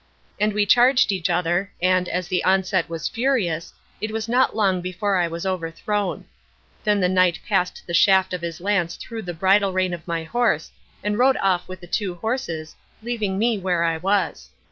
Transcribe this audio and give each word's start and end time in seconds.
And 0.39 0.51
we 0.53 0.65
charged 0.65 1.11
each 1.11 1.29
other, 1.29 1.71
and, 1.79 2.09
as 2.09 2.27
the 2.27 2.43
onset 2.43 2.89
was 2.89 3.07
furious, 3.07 3.71
it 4.01 4.09
was 4.09 4.27
not 4.27 4.55
long 4.55 4.81
before 4.81 5.15
I 5.15 5.27
was 5.27 5.45
overthrown. 5.45 6.25
Then 6.83 6.99
the 6.99 7.07
knight 7.07 7.37
passed 7.47 7.83
the 7.85 7.93
shaft 7.93 8.33
of 8.33 8.41
his 8.41 8.59
lance 8.59 8.95
through 8.95 9.21
the 9.21 9.35
bridle 9.35 9.73
rein 9.73 9.93
of 9.93 10.07
my 10.07 10.23
horse, 10.23 10.71
and 11.03 11.19
rode 11.19 11.37
off 11.37 11.67
with 11.67 11.81
the 11.81 11.85
two 11.85 12.15
horses, 12.15 12.75
leaving 13.03 13.37
me 13.37 13.59
where 13.59 13.83
I 13.83 13.97
was. 13.97 14.49